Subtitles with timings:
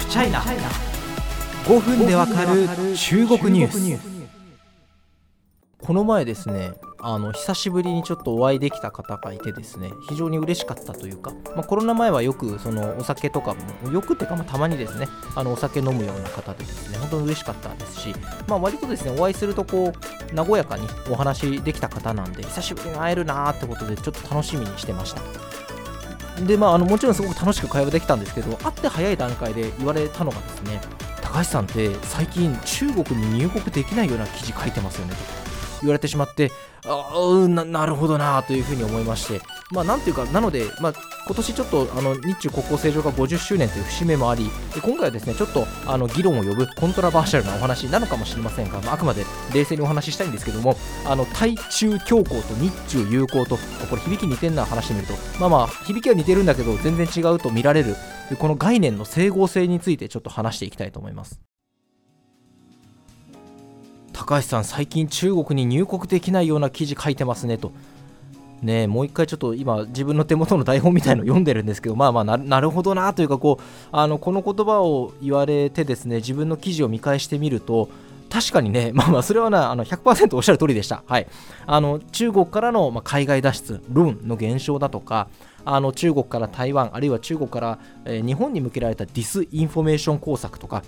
[0.00, 2.66] フチャイナ5分でわかる
[2.96, 4.10] 中国ニュース。
[5.78, 18.14] この前ですねあの久しぶりにちょっとお会いできた方がいてですね非常に嬉しかったというか、まあ、コロナ前はよくそのお酒とかもよくっていうかまたまにですねあのお酒飲むような方でですね本当に嬉しかったですし、
[18.46, 25.49] まあ、割とですねお会いするとこう和やかにお話できた方なんで久しぶりに会えるなーってことでちょっと楽しみにしてました。
[26.46, 30.80] でまあ、あのもちろんすごく楽しく会話できたんですけど会って早い段階で言われたのがですね
[31.22, 35.18] 高橋さんって最近中国に入国できないような記事書いてますよねと
[35.82, 36.50] 言われてしまって
[36.84, 39.40] あななるほどなというふうに思いまして
[39.70, 40.92] まあなんていうかなので、まあ、
[41.26, 53.56] 今年ちょっとあの日中国交正常化50周年という節目もありで今回はですねちょっとあの議論を呼ぶコントラバーシャルなお話なのかもしれませんが、まあ、あくまで冷静にお話ししたいんですけどもあの対中強硬と日中友好と
[53.88, 57.94] これ響き似てんな話してみるとまあまあ響きは似てるんだけど全然違うと見られる
[58.38, 61.40] この概念の整合性についてちょっと話していきたいと思います。
[64.12, 67.72] 高橋さん、最近中国に入国できないような記事書いてますねと。
[68.62, 77.88] ねもう一回ちょっと今自分の手元の台本みたいの読んでるんですけどまあまあなるほどなというかこうあのこの言葉を言われてですね自分の記事を見返してみると
[78.30, 81.02] 確かにね、まあまあ、それはな、あの100%おっしゃる通りでした。
[81.06, 81.26] はい。
[81.66, 85.28] あの、中国からの、まあ、海外脱出、ルンの減少だとか、
[85.64, 90.84] あの、中国から台湾、あるいは中国から、えー、日本に向けられたディスインフォメーション工作とか、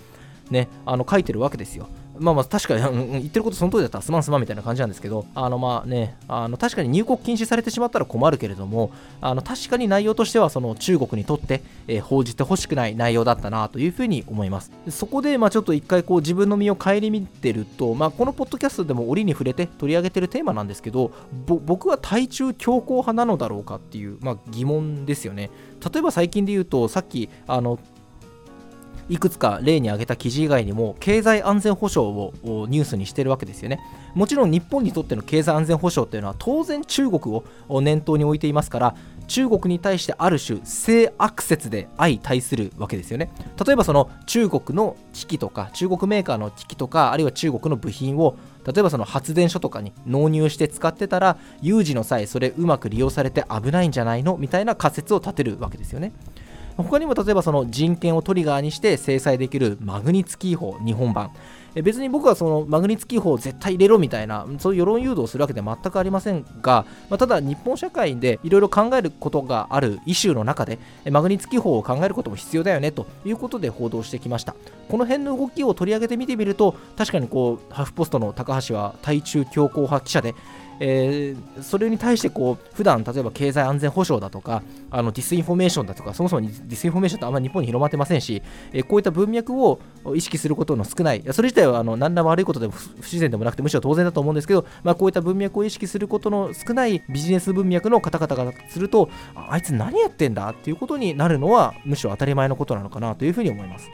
[0.49, 1.89] ね、あの書いてるわけですよ。
[2.19, 14.71] まあまあ確かに、うん、言ってることその通りだったらすまんすまんみたいな感じなんですけど、あのまあね、あの確かに入国禁止されてしまったら困るけれども、あの確かに内容としてはその中国にとって、えー、報じてほしくない内容だったなというふうに思います。
[14.89, 21.11] そこでまあちょっと一回こう自分の身を顧みてると、まあ、このポッドキャストでも折に触れて取り上げてるテーマなんですけど、
[21.47, 25.49] 僕は対中強硬派なのだろうかっていう、まあ、疑問ですよね。
[25.93, 27.79] 例えば最近で言うと、さっきあの
[29.09, 32.33] いくつか例に挙げた記事以外にも経済安全保障を
[32.67, 33.79] ニュースにしてるわけですよね。
[34.13, 38.95] もちろん日本にとっての経済安全保障っていうのは当然中国を念頭に置いていますから
[39.27, 43.31] 中国に対してある種性悪説で相対するわけですよね。
[43.65, 48.35] 例えばその中国の機器とか中国メーカーの機器とかあるいは中国の部品を
[48.65, 54.37] 例えばその発電所とかに納入して使ってたら有事の際それうまく利用されて危ないんじゃないの？
[54.37, 56.13] みたいな仮説を立てるわけですよね。
[56.77, 61.31] 他にも例えばその人権をトリガーにして制裁できるマグニツキー法日本版。
[61.81, 70.77] 別に僕はそのマグニツキー法を絶対入れろみたいなそういう世論誘導をするわけでは全くありませんが、まあ、ただ日本社会でいろいろ考えることがあるイシューの中で
[71.09, 74.55] マグニツキー法を考えることも必要だよねということで報道してきました。
[74.87, 80.35] この辺の動きを取り上げてみてみると確かにこうハフポストの高橋は対中強硬派記者で
[80.79, 88.41] えー、それに対してこう普段例えば経済安全保障だとかあのディスインフォメーションだとかそもそもディスインフォメーションってあんまり日本に広まってませんし、
[88.71, 89.79] えー、こういった文脈を
[90.15, 103.89] 意識することの少ないそれ自体はあの何ら悪いことでも不自然でもなくてむしろ当然だと思うんですけど、まあ、こういった文脈を意識することの少ないビジネス文脈の方々がするとあいつ何やってんだっていうことになるのはむしろ当たり前のことなのかなというふうに思います。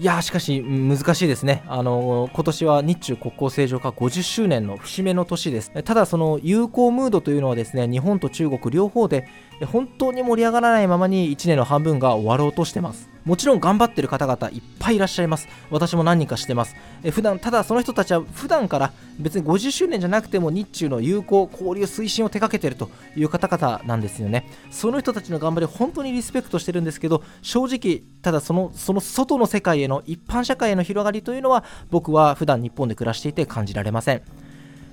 [0.00, 1.64] いやしかし難しいですね。
[1.66, 5.72] あの今年は日中国交正常化50周年の節目の年です。
[5.82, 9.26] ただその友好ムードというのはですね、日本と中国両方で
[9.66, 13.10] 本当に盛り上がらないままに1年の半分が終わろうとしてます。
[13.28, 15.48] もちろん頑張ってる方々いっぱいいらっしゃいます。
[15.70, 16.74] 私も何人か知ってます。
[17.04, 24.48] え普段ただその人たちは普段から別に50周年じゃなくても日中の友好交流推進を手掛けてるという方々なんですよね。
[24.70, 34.22] その人たちの頑張り本当にリスペクトしてるんですけど正直ただそのその外の世界への一般社会への広がりというのは僕は普段日本で暮らしていて感じられません。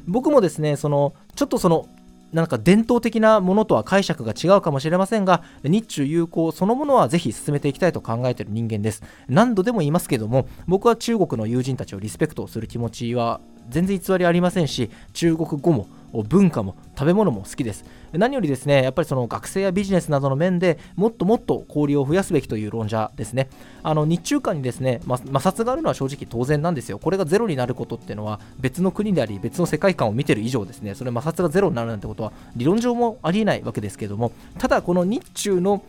[0.08, 1.88] 僕もですねそのちょっとその
[2.36, 9.04] なんか伝統的なものとは解釈が違うかもしれませんが日中友好そのものはぜひ進めていきたいと考えている人間です。
[9.30, 15.88] 何度でも言いますけども僕は中国の友人たちをリスペクトする気持ちは全然偽りありませんし中国語も
[16.24, 17.86] 文化も食べ物も好きです。
[18.14, 23.50] 何よりですねやっぱりその学生やビジネスなどの面でもっともっと交流を増やすべきという論者ですね。
[23.84, 27.00] あの日中間にですね、ま、摩擦があるのは正直当然なんですよ。
[27.00, 30.96] これがゼロになることっていうのは別の国であり別の世界観を見てる以上ですね。
[30.96, 35.84] それ摩擦がゼロになるなんてことは理論上もありえないわけですけどもただこの日中の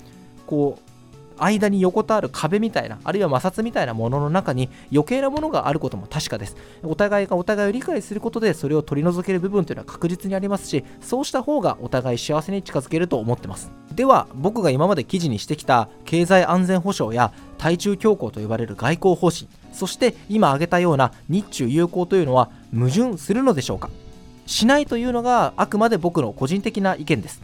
[0.46, 0.85] こう
[1.38, 6.56] 間に横たわる壁みたいなあるいは摩擦みたいなものの中に余計なものがあることも確かです。
[6.82, 13.70] お互いがお互いを理解することでそれを取り除ける部分というのは確実にありますしそうした方がお互い幸せに近づけると思ってます。
[13.94, 23.88] では僕が今まで記事にしてきた経済安全保障や対中強硬と呼ばれる外交方針そして今挙げたような日中友好というのは矛盾するのでしょうか？
[24.46, 27.42] しないというのがあくまで僕の個人的な意見です。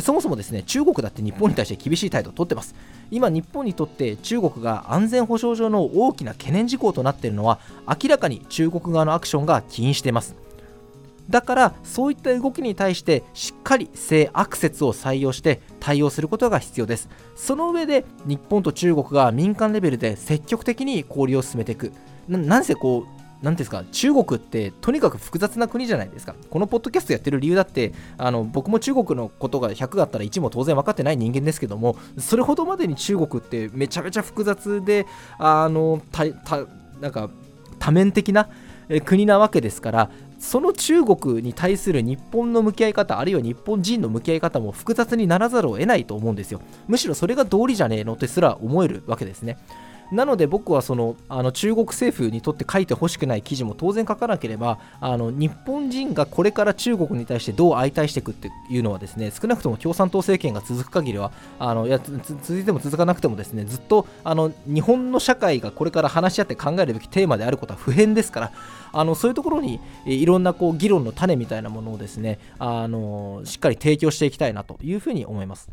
[0.00, 2.74] そもそもですね中国だって日本に対して厳しい態度をとってます。
[3.10, 10.34] 今日本にとって中国が安全保障上の大きな懸念事項となっているのは明らかに中国側のアクションが起因しています。
[11.30, 17.08] だからそういった動きに対してしっかり性アクセスを採用して対応することが必要です。
[17.36, 21.92] その上で日本と中国が民間レベルで積極的に交流を進めていく。
[22.28, 26.34] なんせこうなんですか中国ってとにかく複雑な国じゃないですか。
[26.48, 35.06] このポッドキャストやってる理由だってあの僕も中国のことが100があったら1も当然分かってない人間ですけどもそれほどまでに中国ってめちゃめちゃ複雑で
[35.38, 36.24] あのた
[37.00, 37.30] なんか
[37.80, 38.48] 多面的な
[39.04, 46.60] 国なわけですからその中国に対する日本の向き合い方あるいは日本人の向き合い方も複雑にならざるを得ないと思うんですよ。
[46.88, 49.56] むしろそれが道理じゃねえのってすら思えるわけですね。
[50.12, 68.52] なので僕はそのあの中国政府にとって書いてほしくない記事も当然書かなければあの日本人がこれから中国に対してどう相対していくっていうのはですね少なくとも共産党政権が続く限りはあのいや続いても続かなくてもですねずっとあの日本の社会がこれから話し合って考えるべきテーマであることは不変ですから
[68.92, 75.70] あのそういうところにいろんなこう議論の種みたいなものをですねあのしっかり提供していきたいなというふうに思います。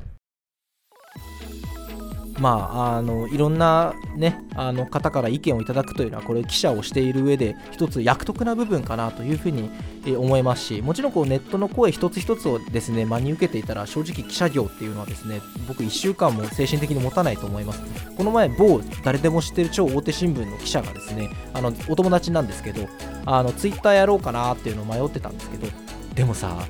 [2.39, 9.69] まあ、あのいろんな、ね、あの方から意見をいただくというのはこれ記者をしている上で一つ役得な部分かなというふうに
[10.17, 17.81] 思いますしもちろんこうネットの声一つ一つをですね真に受けていたら正直記者業っていうのはですね僕1週間も精神的に持たないと思います。
[18.15, 22.87] この前某誰でも知ってる超大手新聞の記者がですねあのお友達なんですけど
[23.25, 25.67] あのツイッターやろうかなっていうのを迷ってたんですけど
[26.15, 26.67] でもさ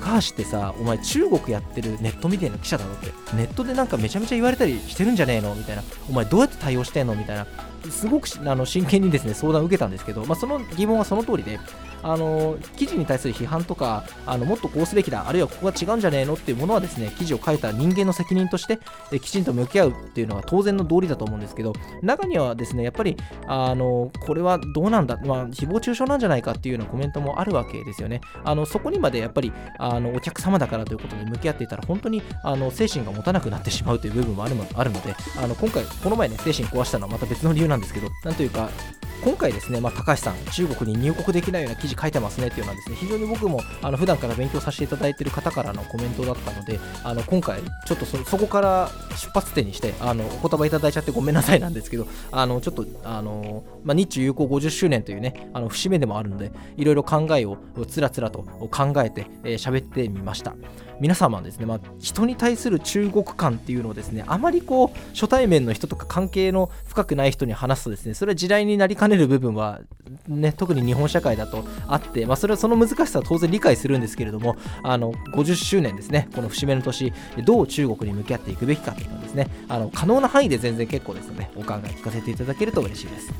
[0.00, 3.12] 高橋ってさお前中国やってるネットみたいな記者だろって。
[3.34, 5.54] ネットでなんかめちゃめちゃ言われたりしてるんじゃねえの？
[5.54, 5.82] みたいな。
[6.08, 7.14] お前どうやって対応してんの？
[7.14, 7.46] みたいな。
[7.90, 11.60] すごくあの真剣にですね相談を受けたんですけど、まあ、その疑問はその通りで
[12.02, 18.78] あの記事に対する批判とかあのもっとこうすべきだあるいはここが違うんじゃねえのっていうものはですね記事を書いた人間の責任として
[19.12, 21.72] えきちんと向き合うっていうのは当然の道理だと思うんですけど
[22.02, 23.16] 中にはですねやっぱり
[23.46, 28.20] あのこれはどうなんだ、まあ、誹謗中傷なんじゃないかっていうようなコメントもあるわけですよね。
[28.44, 38.70] あのそこにまでやっぱりあのお客様だからということで向き合っていたら本当にあの精神が持たなくなってしまうという部分もあるのあるのであの今回この前ね精神壊したのはまた別の理由なんですけどなんというか
[39.24, 60.54] 今回ですね、まあ、高橋さん、中国に入国できないような記事書いてますねっていうのはですね、非常に僕もあの普段から勉強させていただいている方からのコメントだったので、あの今回、ちょっとそこから出発点にして、あのお言葉いただいちゃってごめんなさいなんですけど、あのちょっと、あのまあ、日中友好50周年というね、あの節目でもあるので、いろいろ考えをつらつらと考えて喋、えー、ってみました。
[61.00, 69.80] 皆様ですね、まあ、人に対する中国感っていうのをですね、あまりこう、初対面の人とか関係の深くない人に話すとですね、それは地雷になりかねる部分は、
[70.26, 77.12] ね、特に日本社会だとあって、まあ、それはその難しさは当然理解するんですけれども、あの、50周年ですね、この節目の年、
[77.44, 83.32] どう中国に向き合っていくべきかというのはですね、あの、可能な範囲で全然結構ですので、お考え聞かせていただけると嬉しいです。